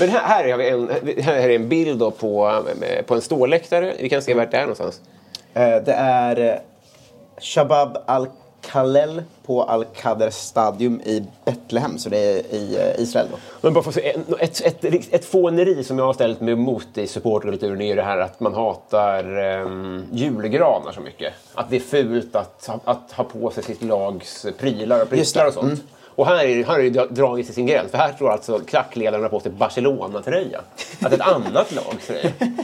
Men 0.00 0.08
här, 0.08 0.22
här, 0.22 0.50
har 0.50 0.58
vi 0.58 0.68
en, 0.68 0.88
här 1.22 1.34
är 1.34 1.50
en 1.50 1.68
bild 1.68 1.98
då 1.98 2.10
på, 2.10 2.62
på 3.06 3.14
en 3.14 3.20
ståläktare. 3.20 3.94
Vi 4.00 4.08
kan 4.08 4.22
se 4.22 4.34
vart 4.34 4.50
det 4.50 4.56
är 4.56 4.60
någonstans. 4.60 5.00
Eh, 5.54 5.76
det 5.84 5.92
är 5.92 6.40
eh, 6.40 6.54
Shabab 7.40 7.98
Al-Khalel 8.62 9.22
på 9.46 9.62
Al-Qadr 9.62 10.30
Stadium 10.30 11.00
i 11.00 11.24
Betlehem, 11.44 11.98
så 11.98 12.08
det 12.08 12.18
är 12.18 12.54
i 12.54 12.76
eh, 12.76 13.02
Israel 13.02 13.26
då. 13.30 13.36
Men 13.60 13.72
bara 13.72 13.84
för 13.84 13.92
se, 13.92 14.16
ett, 14.40 14.60
ett, 14.60 14.84
ett, 14.84 15.14
ett 15.14 15.24
fåneri 15.24 15.84
som 15.84 15.98
jag 15.98 16.06
har 16.06 16.12
ställt 16.12 16.40
mig 16.40 16.52
emot 16.52 16.98
i 16.98 17.06
supporterkulturen 17.06 17.80
är 17.80 17.86
ju 17.86 17.94
det 17.94 18.02
här 18.02 18.18
att 18.18 18.40
man 18.40 18.54
hatar 18.54 19.38
um, 19.62 20.06
julgranar 20.12 20.92
så 20.92 21.00
mycket. 21.00 21.32
Att 21.54 21.70
det 21.70 21.76
är 21.76 21.80
fult 21.80 22.36
att, 22.36 22.70
att 22.84 23.12
ha 23.12 23.24
på 23.24 23.50
sig 23.50 23.62
sitt 23.62 23.82
lags 23.82 24.46
prylar 24.58 25.00
och 25.02 25.06
det, 25.10 25.46
och 25.46 25.54
sånt. 25.54 25.82
Och 26.04 26.26
här 26.26 26.44
är, 26.44 26.64
här 26.64 26.78
är 26.78 26.82
det 26.82 26.90
dra- 26.90 27.06
dragit 27.10 27.46
till 27.46 27.54
sin 27.54 27.66
gräns, 27.66 27.90
för 27.90 27.98
här 27.98 28.12
står 28.12 28.30
alltså 28.30 28.58
klackledarna 28.58 29.28
på 29.28 29.40
sig 29.40 29.52
Barcelona-tröja. 29.52 30.60
Att 31.00 31.12
ett 31.12 31.20
annat 31.20 31.72
lags 31.72 32.06
tröja. 32.06 32.30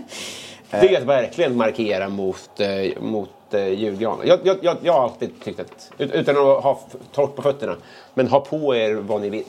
Det 0.81 0.95
är 0.95 1.01
att 1.01 1.07
verkligen 1.07 1.57
markera 1.57 2.09
mot, 2.09 2.51
eh, 2.61 3.03
mot 3.03 3.31
eh, 3.51 3.69
julgranar. 3.69 4.25
Jag, 4.25 4.39
jag, 4.45 4.57
jag, 4.63 4.77
jag 4.83 4.93
har 4.93 5.03
alltid 5.03 5.31
tyckt 5.45 5.61
att, 5.61 5.91
ut- 5.99 6.13
utan 6.13 6.37
att 6.37 6.63
ha 6.63 6.81
torrt 7.13 7.37
på 7.37 7.43
fötterna, 7.43 7.77
men 8.15 8.29
ha 8.29 8.41
på 8.41 8.75
er 8.77 8.95
vad 8.95 9.21
ni 9.21 9.31
vill. 9.31 9.45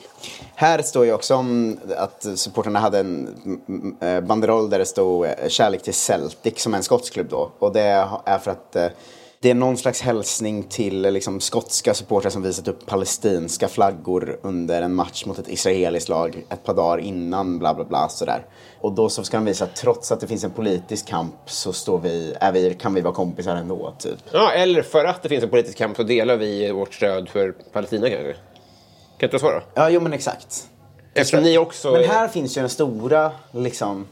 Här 0.54 0.82
står 0.82 1.04
ju 1.04 1.12
också 1.12 1.34
om 1.34 1.78
att 1.96 2.26
supporterna 2.34 2.78
hade 2.78 2.98
en 2.98 3.96
eh, 4.00 4.20
banderoll 4.20 4.70
där 4.70 4.78
det 4.78 4.86
stod 4.86 5.26
eh, 5.26 5.32
kärlek 5.48 5.82
till 5.82 5.94
Celtic 5.94 6.62
som 6.62 6.72
är 6.74 6.76
en 6.78 6.82
skotsk 6.82 7.12
klubb 7.12 7.26
då. 7.30 7.50
Och 7.58 7.72
det 7.72 7.80
är 8.24 8.38
för 8.38 8.50
att 8.50 8.76
eh, 8.76 8.86
det 9.40 9.50
är 9.50 9.54
någon 9.54 9.76
slags 9.76 10.00
hälsning 10.02 10.62
till 10.62 11.02
liksom, 11.02 11.40
skotska 11.40 11.94
supportrar 11.94 12.30
som 12.30 12.42
visat 12.42 12.68
upp 12.68 12.86
palestinska 12.86 13.68
flaggor 13.68 14.38
under 14.42 14.82
en 14.82 14.94
match 14.94 15.24
mot 15.26 15.38
ett 15.38 15.48
israeliskt 15.48 16.08
lag 16.08 16.44
ett 16.50 16.64
par 16.64 16.74
dagar 16.74 16.98
innan 16.98 17.58
bla 17.58 17.74
bla 17.74 17.84
bla 17.84 18.08
sådär. 18.08 18.46
Och 18.80 18.92
då 18.92 19.08
så 19.08 19.24
ska 19.24 19.36
de 19.36 19.44
visa 19.46 19.64
att 19.64 19.76
trots 19.76 20.12
att 20.12 20.20
det 20.20 20.26
finns 20.26 20.44
en 20.44 20.50
politisk 20.50 21.06
kamp 21.06 21.34
så 21.46 21.72
står 21.72 21.98
vi, 21.98 22.34
är 22.40 22.52
vi, 22.52 22.74
kan 22.74 22.94
vi 22.94 23.00
vara 23.00 23.14
kompisar 23.14 23.56
ändå 23.56 23.94
typ. 23.98 24.18
Ja, 24.32 24.52
eller 24.52 24.82
för 24.82 25.04
att 25.04 25.22
det 25.22 25.28
finns 25.28 25.44
en 25.44 25.50
politisk 25.50 25.78
kamp 25.78 25.96
så 25.96 26.02
delar 26.02 26.36
vi 26.36 26.70
vårt 26.72 26.94
stöd 26.94 27.28
för 27.28 27.54
Palestina 27.72 28.08
kanske. 28.10 28.34
Kan 29.18 29.30
inte 29.30 29.44
vara 29.44 29.52
så 29.52 29.58
då? 29.58 29.64
Ja, 29.74 29.90
jo 29.90 30.00
men 30.00 30.12
exakt. 30.12 30.68
Eftersom 31.14 31.42
ni 31.42 31.58
också... 31.58 31.92
Men 31.92 32.02
är- 32.02 32.08
här 32.08 32.28
finns 32.28 32.56
ju 32.56 32.60
den 32.60 32.70
stora, 32.70 33.32
liksom, 33.52 34.06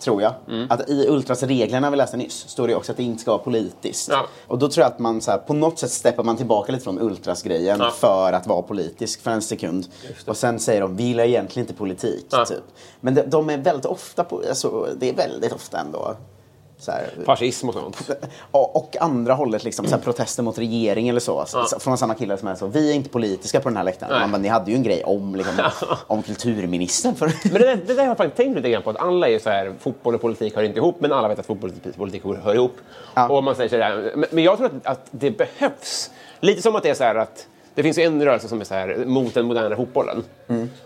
tror 0.00 0.22
jag. 0.22 0.34
Mm. 0.48 0.66
Att 0.70 0.88
i 0.90 1.06
Ultras-reglerna 1.08 1.90
vi 1.90 1.96
läste 1.96 2.16
nyss 2.16 2.48
står 2.48 2.68
det 2.68 2.74
också 2.74 2.92
att 2.92 2.96
det 2.96 3.02
inte 3.02 3.22
ska 3.22 3.30
vara 3.30 3.42
politiskt. 3.42 4.08
Ja. 4.08 4.26
Och 4.46 4.58
då 4.58 4.68
tror 4.68 4.82
jag 4.82 4.92
att 4.92 4.98
man 4.98 5.20
så 5.20 5.30
här, 5.30 5.38
på 5.38 5.54
något 5.54 5.78
sätt 5.78 5.90
steppar 5.90 6.24
man 6.24 6.36
tillbaka 6.36 6.72
lite 6.72 6.84
från 6.84 6.98
Ultras-grejen 7.00 7.78
Ja. 7.80 7.90
för 7.90 8.32
att 8.32 8.46
vara 8.46 8.62
politisk 8.62 9.22
för 9.22 9.30
en 9.30 9.42
sekund. 9.42 9.86
Och 10.26 10.36
sen 10.36 10.58
säger 10.58 10.80
de, 10.80 10.96
vi 10.96 11.02
gillar 11.02 11.24
egentligen 11.24 11.64
inte 11.64 11.78
politik. 11.78 12.26
Ja. 12.30 12.44
Typ. 12.44 12.62
Men 13.00 13.14
de, 13.14 13.22
de 13.22 13.50
är 13.50 13.58
väldigt 13.58 13.86
ofta, 13.86 14.24
på, 14.24 14.42
alltså, 14.48 14.88
det 14.98 15.08
är 15.10 15.14
väldigt 15.14 15.52
ofta 15.52 15.78
ändå. 15.78 16.14
Så 16.80 16.92
här, 16.92 17.10
Fascism 17.26 17.68
och 17.68 17.74
sånt. 17.74 18.10
Ja, 18.52 18.70
och 18.74 18.96
andra 19.00 19.34
hållet, 19.34 19.64
liksom, 19.64 19.86
så 19.86 19.94
här, 19.94 20.02
protester 20.02 20.42
mot 20.42 20.58
regering 20.58 21.08
eller 21.08 21.20
så. 21.20 21.46
Ja. 21.52 21.64
Så- 21.66 21.80
Från 21.80 21.98
samma 21.98 22.14
killar 22.14 22.36
som 22.36 22.48
är 22.48 22.54
så, 22.54 22.66
vi 22.66 22.90
är 22.90 22.94
inte 22.94 23.08
politiska 23.08 23.60
på 23.60 23.68
den 23.68 23.76
här 23.76 23.84
läktaren. 23.84 24.12
Nej. 24.20 24.28
Bara, 24.28 24.38
ni 24.38 24.48
hade 24.48 24.70
ju 24.70 24.76
en 24.76 24.82
grej 24.82 25.04
om, 25.04 25.34
liksom, 25.34 25.54
om 26.06 26.22
kulturministern. 26.22 27.14
För... 27.14 27.32
Men 27.52 27.62
det, 27.62 27.74
det 27.74 27.94
där 27.94 27.96
har 28.02 28.06
jag 28.08 28.16
faktiskt 28.16 28.36
tänkt 28.36 28.56
lite 28.56 28.70
grann 28.70 28.82
på. 28.82 28.90
Att 28.90 28.96
alla 29.00 29.28
är 29.28 29.38
så 29.38 29.50
här, 29.50 29.74
fotboll 29.80 30.14
och 30.14 30.20
politik 30.20 30.56
hör 30.56 30.62
inte 30.62 30.78
ihop, 30.78 30.96
men 31.00 31.12
alla 31.12 31.28
vet 31.28 31.38
att 31.38 31.46
fotboll 31.46 31.72
och 31.88 31.96
politik 31.96 32.22
hör 32.42 32.54
ihop. 32.54 32.76
Ja. 33.14 33.28
Och 33.28 33.44
man 33.44 33.54
säger 33.54 33.68
så 34.12 34.16
men, 34.18 34.28
men 34.30 34.44
jag 34.44 34.56
tror 34.58 34.66
att, 34.66 34.86
att 34.86 35.06
det 35.10 35.30
behövs. 35.30 36.10
Lite 36.40 36.62
som 36.62 36.76
att 36.76 36.82
det 36.82 36.90
är 36.90 36.94
så 36.94 37.04
här 37.04 37.14
att 37.14 37.46
det 37.74 37.82
finns 37.82 37.98
en 37.98 38.24
rörelse 38.24 38.48
som 38.48 38.60
är 38.60 38.64
så 38.64 38.74
här 38.74 39.04
mot 39.06 39.34
den 39.34 39.46
moderna 39.46 39.76
fotbollen. 39.76 40.24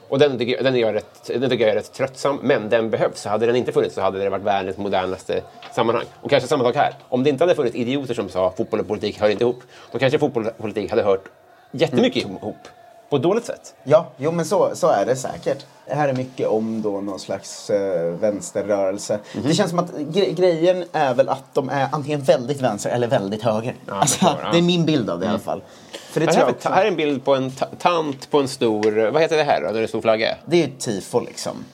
Och 0.08 0.18
den 0.18 0.38
tycker, 0.38 0.62
den, 0.62 0.74
är 0.74 0.78
jag 0.78 0.94
rätt, 0.94 1.26
den 1.26 1.50
tycker 1.50 1.64
jag 1.64 1.70
är 1.70 1.76
rätt 1.76 1.92
tröttsam, 1.92 2.38
men 2.42 2.68
den 2.68 2.90
behövs. 2.90 3.20
Så 3.20 3.28
hade 3.28 3.46
den 3.46 3.56
inte 3.56 3.72
funnits 3.72 3.94
så 3.94 4.00
hade 4.00 4.18
det 4.18 4.30
varit 4.30 4.42
världens 4.42 4.76
modernaste 4.76 5.42
sammanhang. 5.74 6.04
Och 6.20 6.30
kanske 6.30 6.48
samma 6.48 6.64
sak 6.64 6.76
här. 6.76 6.94
Om 7.08 7.22
det 7.24 7.30
inte 7.30 7.44
hade 7.44 7.54
funnits 7.54 7.76
idioter 7.76 8.14
som 8.14 8.28
sa 8.28 8.52
fotboll 8.56 8.80
och 8.80 8.88
politik 8.88 9.20
hör 9.20 9.28
inte 9.28 9.44
ihop, 9.44 9.62
då 9.92 9.98
kanske 9.98 10.18
fotboll 10.18 10.46
och 10.46 10.58
politik 10.58 10.90
hade 10.90 11.02
hört 11.02 11.24
jättemycket 11.72 12.22
ihop. 12.22 12.68
På 13.10 13.16
ett 13.16 13.22
dåligt 13.22 13.44
sätt. 13.44 13.74
Ja, 13.84 14.06
jo 14.16 14.30
men 14.32 14.44
så, 14.44 14.70
så 14.74 14.88
är 14.88 15.06
det 15.06 15.16
säkert. 15.16 15.66
Det 15.86 15.94
här 15.94 16.08
är 16.08 16.12
mycket 16.12 16.48
om 16.48 16.82
då 16.82 17.00
någon 17.00 17.18
slags 17.20 17.70
eh, 17.70 18.10
vänsterrörelse. 18.12 19.18
Mhm. 19.34 19.44
Det 19.48 19.54
känns 19.54 19.70
som 19.70 19.78
att 19.78 19.92
gre 19.98 20.32
grejen 20.32 20.84
är 20.92 21.14
väl 21.14 21.28
att 21.28 21.44
de 21.54 21.68
är 21.68 21.88
antingen 21.92 22.22
väldigt 22.22 22.60
vänster 22.60 22.90
eller 22.90 23.06
väldigt 23.06 23.42
höger. 23.42 23.74
jag 23.86 23.96
alltså, 23.96 24.18
ja. 24.24 24.38
Mm. 24.40 24.52
Det 24.52 24.58
är 24.58 24.62
min 24.62 24.84
bild 24.84 25.10
av 25.10 25.20
det 25.20 25.26
i 25.26 25.28
alla 25.28 25.38
fall. 25.38 25.62
För 25.92 26.20
det, 26.20 26.26
Det 26.26 26.32
tror 26.32 26.44
här, 26.44 26.54
jag 26.62 26.70
här 26.70 26.84
är 26.84 26.88
en 26.88 26.96
bild 26.96 27.24
på 27.24 27.34
en 27.34 27.50
ta- 27.50 27.66
tant 27.78 28.30
på 28.30 28.40
en 28.40 28.48
stor... 28.48 29.10
Vad 29.10 29.22
heter 29.22 29.36
det 29.36 29.42
här 29.44 29.60
då, 29.60 29.66
när 29.66 29.72
det 29.72 29.78
är 29.78 29.82
en 29.82 29.88
stor 29.88 30.00
flagga? 30.00 30.36
det 30.46 30.62
är 30.62 30.66
ju 30.66 30.72
tifo 30.78 31.20
liksom. 31.20 31.64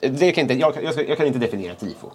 Det 0.00 0.32
kan 0.32 0.42
inte, 0.42 0.54
jag, 0.54 0.74
kan- 0.74 0.84
jag, 0.84 1.08
jag 1.08 1.16
kan 1.16 1.26
inte 1.26 1.38
definiera 1.38 1.74
tifo. 1.74 2.06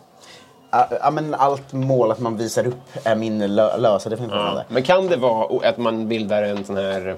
Ja, 0.71 0.87
Ja, 1.01 1.11
men 1.11 1.33
allt 1.35 1.73
mål 1.73 2.11
att 2.11 2.19
man 2.19 2.37
visar 2.37 2.67
upp 2.67 2.75
är 3.03 3.15
min 3.15 3.55
lö 3.55 3.77
lösa 3.77 4.09
definition 4.09 4.55
det. 4.55 4.65
Men 4.69 4.83
kan 4.83 5.07
det 5.07 5.17
vara 5.17 5.69
att 5.69 5.77
man 5.77 6.07
bildar 6.07 6.43
en 6.43 6.65
sån 6.65 6.77
här... 6.77 7.15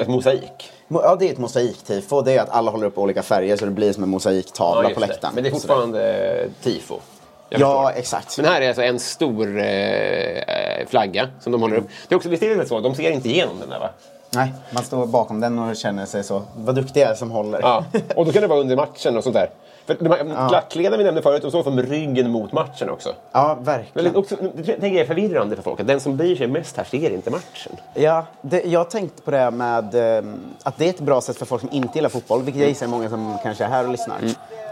Ett 0.00 0.08
mosaik? 0.08 0.70
Mo- 0.88 1.00
Ja, 1.04 1.16
det 1.16 1.28
är 1.28 1.32
ett 1.32 1.38
mosaiktifo. 1.38 2.22
Det 2.22 2.32
är 2.32 2.40
att 2.42 2.50
alla 2.50 2.70
håller 2.70 2.86
upp 2.86 2.98
olika 2.98 3.22
färger 3.22 3.56
så 3.56 3.64
det 3.64 3.70
blir 3.70 3.92
som 3.92 4.02
en 4.02 4.08
mosaiktavla 4.08 4.82
just 4.82 4.94
på 4.94 5.00
det. 5.00 5.06
läktaren. 5.06 5.34
Men 5.34 5.44
det 5.44 5.48
är 5.50 5.52
fortfarande 5.52 6.48
tifo? 6.62 6.94
Jag 7.48 7.60
Ja, 7.60 7.90
exakt. 7.90 8.36
Men 8.38 8.46
här 8.46 8.60
är 8.60 8.68
alltså 8.68 8.82
en 8.82 8.98
stor 8.98 9.58
eh, 9.58 10.86
flagga 10.86 11.28
som 11.40 11.52
de 11.52 11.62
håller 11.62 11.76
upp. 11.76 11.84
Det 12.08 12.14
är 12.14 12.16
också, 12.16 12.28
väl 12.28 12.68
så? 12.68 12.80
De 12.80 12.94
ser 12.94 13.10
inte 13.10 13.28
igenom 13.28 13.60
den 13.60 13.68
där 13.68 13.78
va? 13.78 13.90
Nej, 14.30 14.52
man 14.70 14.82
står 14.84 15.06
bakom 15.06 15.40
den 15.40 15.58
och 15.58 15.76
känner 15.76 16.06
sig 16.06 16.24
så. 16.24 16.42
Vad 16.56 16.74
duktig 16.74 17.00
jag 17.00 17.10
är 17.10 17.14
som 17.14 17.30
håller. 17.30 17.60
Ja. 17.60 17.84
Och 18.16 18.26
då 18.26 18.32
kan 18.32 18.42
det 18.42 18.48
vara 18.48 18.60
under 18.60 18.76
matchen 18.76 19.16
och 19.16 19.22
sånt 19.24 19.34
där. 19.34 19.50
För 19.88 19.96
de 20.00 20.10
här 20.10 20.48
klackledarna 20.48 20.96
vi 20.96 21.04
nämnde 21.04 21.22
förut, 21.22 21.42
de 21.42 21.50
står 21.50 21.62
som 21.62 21.82
ryggen 21.82 22.30
mot 22.30 22.52
matchen 22.52 22.90
också. 22.90 23.14
Ja, 23.32 23.58
verkligen. 23.60 24.12
Men 24.12 24.16
också, 24.16 24.36
det 24.54 24.62
tänker 24.64 24.86
jag 24.86 24.96
är 24.96 25.06
förvirrande 25.06 25.56
för 25.56 25.62
folk, 25.62 25.80
att 25.80 25.86
den 25.86 26.00
som 26.00 26.16
bryr 26.16 26.36
sig 26.36 26.46
mest 26.46 26.76
här 26.76 26.84
ser 26.84 27.10
inte 27.10 27.30
matchen. 27.30 27.76
Ja, 27.94 28.26
det, 28.42 28.64
jag 28.64 28.90
tänkte 28.90 29.22
på 29.22 29.30
det 29.30 29.50
med 29.50 29.94
eh, 29.94 30.24
att 30.62 30.78
det 30.78 30.84
är 30.84 30.90
ett 30.90 31.00
bra 31.00 31.20
sätt 31.20 31.36
för 31.36 31.46
folk 31.46 31.60
som 31.60 31.72
inte 31.72 31.98
gillar 31.98 32.08
fotboll, 32.08 32.42
vilket 32.42 32.60
jag 32.60 32.68
gissar 32.68 32.86
är 32.86 32.90
många 32.90 33.08
som 33.08 33.38
kanske 33.42 33.64
är 33.64 33.68
här 33.68 33.84
och 33.84 33.90
lyssnar. 33.90 34.16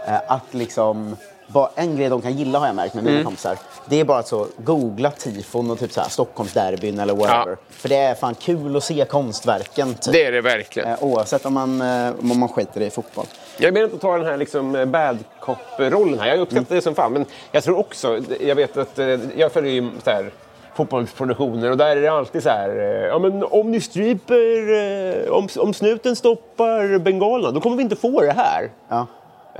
Eh, 0.07 0.15
att 0.27 0.53
liksom, 0.53 1.15
bara 1.47 1.69
en 1.75 1.97
grej 1.97 2.09
de 2.09 2.21
kan 2.21 2.37
gilla 2.37 2.59
har 2.59 2.67
jag 2.67 2.75
märkt 2.75 2.93
med 2.93 3.03
mina 3.03 3.23
kompisar. 3.23 3.57
Det 3.85 3.99
är 3.99 4.05
bara 4.05 4.19
att 4.19 4.27
så 4.27 4.47
googla 4.57 5.11
tifon 5.11 5.71
och 5.71 5.79
typ 5.79 5.91
så 5.91 6.01
här 6.01 6.09
Stockholmsderbyn 6.09 6.99
eller 6.99 7.15
whatever. 7.15 7.51
Ja. 7.51 7.55
För 7.69 7.89
det 7.89 7.95
är 7.95 8.15
fan 8.15 8.35
kul 8.35 8.75
att 8.75 8.83
se 8.83 9.05
konstverken. 9.05 9.93
Typ. 9.93 10.13
Det 10.13 10.25
är 10.25 10.31
det 10.31 10.41
verkligen. 10.41 10.89
Eh, 10.89 11.03
oavsett 11.03 11.45
om 11.45 11.53
man, 11.53 11.81
eh, 11.81 12.13
om 12.31 12.39
man 12.39 12.49
skiter 12.49 12.81
i 12.81 12.89
fotboll. 12.89 13.25
Jag 13.57 13.73
menar 13.73 13.83
inte 13.85 13.95
att 13.95 14.01
ta 14.01 14.17
den 14.17 14.25
här 14.25 14.37
liksom 14.37 14.75
eh, 14.75 14.85
bad 14.85 15.17
cop-rollen 15.39 16.19
här. 16.19 16.27
Jag 16.27 16.39
uppskattar 16.39 16.75
det 16.75 16.81
som 16.81 16.95
fan. 16.95 17.13
Men 17.13 17.25
jag 17.51 17.63
tror 17.63 17.77
också, 17.79 18.19
jag 18.39 18.55
vet 18.55 18.77
att 18.77 18.99
eh, 18.99 19.19
jag 19.37 19.51
följer 19.51 19.71
ju 19.71 19.89
så 20.03 20.09
här 20.09 20.31
fotbollsproduktioner 20.75 21.71
och 21.71 21.77
där 21.77 21.97
är 21.97 22.01
det 22.01 22.07
alltid 22.07 22.43
så 22.43 22.49
här, 22.49 22.69
eh, 22.69 23.07
ja 23.07 23.19
men 23.19 23.43
om 23.43 23.71
ni 23.71 23.81
stryper, 23.81 25.29
om, 25.31 25.47
om 25.57 25.73
snuten 25.73 26.15
stoppar 26.15 26.97
bengalerna, 26.97 27.51
då 27.51 27.61
kommer 27.61 27.77
vi 27.77 27.83
inte 27.83 27.95
få 27.95 28.21
det 28.21 28.31
här. 28.33 28.69
Ja. 28.89 29.07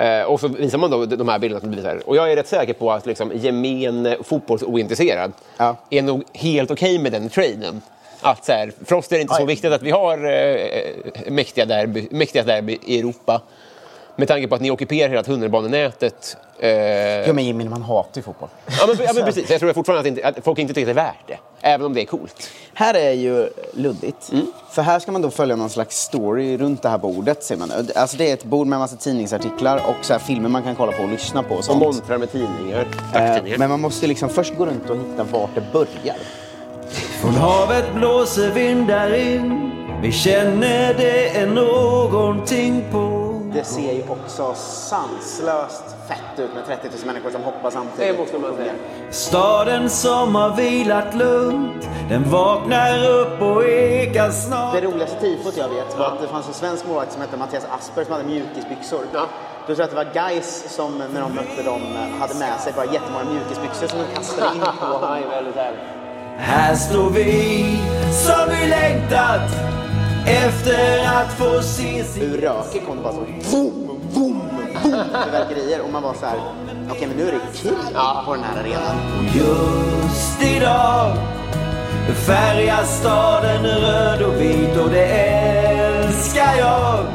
Eh, 0.03 0.23
och 0.23 0.39
så 0.39 0.47
visar 0.47 0.77
man 0.77 0.91
då 0.91 1.05
de 1.05 1.27
här 1.27 1.39
bilderna 1.39 1.59
som 1.61 1.71
blir 1.71 1.81
så 1.81 1.87
här. 1.87 2.09
Och 2.09 2.15
jag 2.15 2.31
är 2.31 2.35
rätt 2.35 2.47
säker 2.47 2.73
på 2.73 2.91
att 2.91 3.05
liksom, 3.05 3.31
gemen 3.33 4.15
fotbollsointresserad 4.23 5.31
Ja. 5.57 5.75
är 5.89 6.01
nog 6.01 6.23
helt 6.33 6.71
okej 6.71 6.99
med 6.99 7.11
den 7.11 7.29
traden. 7.29 7.81
Att 8.21 8.45
så 8.45 8.51
här, 8.51 8.71
för 8.85 8.95
oss 8.95 9.11
är 9.11 9.15
det 9.15 9.21
inte 9.21 9.33
så 9.33 9.41
Aj. 9.41 9.45
viktigt 9.47 9.71
att 9.73 9.81
vi 9.81 9.91
har 9.91 10.17
eh, 10.25 11.31
mäktiga, 11.31 11.65
derby, 11.65 12.07
mäktiga 12.11 12.43
derby 12.43 12.77
i 12.85 12.99
Europa. 12.99 13.41
Med 14.19 14.27
tanke 14.27 14.47
på 14.47 14.55
att 14.55 14.61
ni 14.61 14.71
ockuperar 14.71 15.09
hela 15.09 15.23
tunnelbanenätet. 15.23 16.37
Eh, 16.59 16.69
Ja, 16.69 17.33
men 17.33 17.45
Jimmy, 17.45 17.69
man 17.69 17.81
hatar 17.81 18.11
ju 18.15 18.21
fotboll. 18.21 18.49
ja, 18.65 18.87
men, 18.87 19.05
ja, 19.05 19.11
men 19.15 19.23
precis. 19.25 19.49
Jag 19.49 19.59
tror 19.59 19.73
fortfarande 19.73 19.99
att, 20.01 20.07
inte, 20.07 20.27
att 20.27 20.43
folk 20.43 20.59
inte 20.59 20.73
tycker 20.73 20.91
att 20.91 20.95
det 20.95 21.01
är 21.01 21.05
värt 21.05 21.27
det. 21.27 21.37
Även 21.61 21.85
om 21.85 21.93
det 21.93 22.01
är 22.01 22.05
coolt. 22.05 22.49
Här 22.73 22.93
är 22.93 23.11
ju 23.11 23.49
luddigt. 23.73 24.31
För 24.71 24.81
här 24.81 24.99
ska 24.99 25.11
man 25.11 25.21
då 25.21 25.29
följa 25.31 25.55
någon 25.55 25.69
slags 25.69 25.97
story 25.97 26.57
runt 26.57 26.81
det 26.81 26.89
här 26.89 26.97
bordet. 26.97 27.43
Ser 27.43 27.57
man. 27.57 27.71
Alltså 27.95 28.17
det 28.17 28.29
är 28.29 28.33
ett 28.33 28.43
bord 28.43 28.67
med 28.67 28.77
en 28.77 28.79
massa 28.81 28.95
tidningsartiklar 28.95 29.77
och 29.87 30.05
så 30.05 30.13
här 30.13 30.19
filmer 30.19 30.49
man 30.49 30.63
kan 30.63 30.75
kolla 30.75 30.91
på 30.91 31.03
och 31.03 31.09
lyssna 31.09 31.43
på. 31.43 31.55
Och 31.69 31.77
montrar 31.77 32.17
med 32.17 32.31
tidningar. 32.31 32.87
Eh. 33.15 33.57
Men 33.57 33.69
man 33.69 33.79
måste 33.81 34.07
liksom 34.07 34.29
först 34.29 34.55
gå 34.57 34.65
runt 34.65 34.89
och 34.89 34.97
hitta 34.97 35.23
vart 35.23 35.55
det 35.55 35.63
börjar. 35.73 36.15
Från 37.21 37.33
havet 37.33 37.93
blåser 37.95 38.51
vindar 38.51 39.13
in 39.15 39.71
Vi 40.01 40.11
känner 40.11 40.93
det 40.93 41.29
är 41.29 41.47
någonting 41.47 42.83
på 42.91 43.16
Det 43.57 43.63
ser 43.63 43.93
ju 43.93 44.03
också 44.09 44.53
sanslöst 44.55 45.83
fett 46.07 46.39
ut 46.39 46.53
med 46.53 46.65
30 46.65 46.89
000 46.97 47.05
människor 47.05 47.31
som 47.31 47.43
hoppar 47.43 47.71
samtidigt. 47.71 48.15
Det 48.17 48.21
måste 48.21 48.37
man 48.39 48.55
säga. 48.55 48.73
Staden 49.11 49.89
som 49.89 50.35
har 50.35 50.55
vilat 50.55 51.15
lugnt 51.15 51.89
Den 52.09 52.29
vaknar 52.29 53.09
upp 53.09 53.41
och 53.41 53.65
ekar 53.65 54.31
snart 54.31 54.73
Det 54.73 54.81
roligaste 54.81 55.19
tifot 55.19 55.57
jag 55.57 55.69
vet 55.69 55.97
var 55.99 56.05
att 56.05 56.21
det 56.21 56.27
fanns 56.27 56.47
en 56.47 56.53
svensk 56.53 56.87
målvakt 56.87 57.11
som 57.11 57.21
hette 57.21 57.37
Mattias 57.37 57.67
Asper 57.79 58.03
som 58.03 58.13
hade 58.13 58.25
mjukisbyxor. 58.25 59.05
Ja. 59.13 59.25
Då 59.67 59.75
tror 59.75 59.79
jag 59.79 59.83
att 59.83 60.13
det 60.13 60.21
var 60.21 60.29
Guys 60.29 60.75
som 60.75 60.97
när 60.97 61.21
de 61.21 61.35
mötte 61.35 61.63
dem 61.63 61.81
hade 62.19 62.33
med 62.33 62.59
sig 62.59 62.73
bara 62.75 62.85
jättemånga 62.85 63.25
mjukisbyxor 63.25 63.87
som 63.87 63.99
de 63.99 64.15
kastade 64.15 64.55
in 64.55 64.61
på 64.61 64.85
honom. 64.85 65.23
Här 66.37 66.75
står 66.75 67.09
vi 67.09 67.79
som 68.11 68.49
vi 68.49 68.67
längtat 68.67 69.76
Efter 70.27 71.05
att 71.05 71.33
få 71.33 71.61
se 71.61 72.03
sin 72.03 72.23
Ur 72.23 72.37
röken 72.41 72.85
kom 72.87 72.97
det 72.97 73.03
bara 73.03 73.13
så 73.13 73.19
boom, 73.51 73.87
boom, 73.87 73.99
boom 74.13 74.41
fyrverkerier 74.83 75.81
och 75.81 75.91
man 75.91 76.03
var 76.03 76.13
så 76.13 76.25
här, 76.25 76.39
okej 76.91 77.07
men 77.07 77.17
nu 77.17 77.27
är 77.27 77.31
det 77.31 77.57
krig 77.57 77.73
på 78.25 78.33
den 78.35 78.43
här 78.43 78.59
arenan. 78.59 78.95
Just 79.35 80.43
idag 80.43 81.17
färgas 82.27 82.99
staden 82.99 83.65
röd 83.65 84.21
och 84.21 84.41
vit 84.41 84.77
och 84.77 84.89
det 84.89 85.05
älskar 85.05 86.55
jag. 86.57 87.05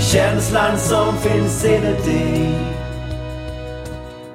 Känslan 0.00 0.78
som 0.78 1.16
finns 1.16 1.64
inuti. 1.64 2.54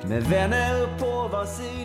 Med 0.01 0.24
vänner 0.24 0.88
på 1.00 1.27
var 1.32 1.46
sida 1.46 1.85